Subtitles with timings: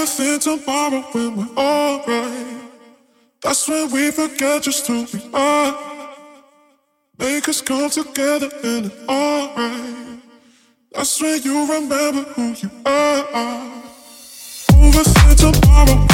[0.00, 2.70] never think tomorrow when we're alright.
[3.42, 5.76] That's when we forget just who we are.
[7.18, 10.20] Make us come together in it's alright.
[10.92, 13.82] That's when you remember who you are.
[14.70, 16.09] Overthink tomorrow.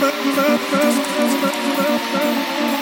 [0.00, 0.22] Thank
[2.72, 2.77] you.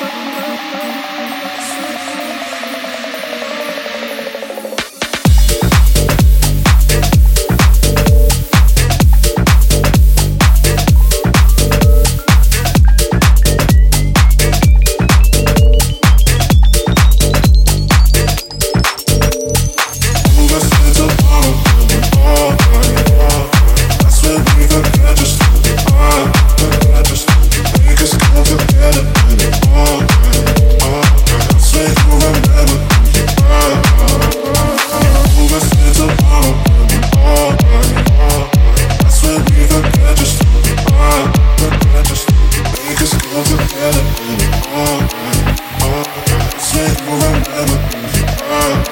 [46.76, 47.48] take what
[48.50, 48.85] I'm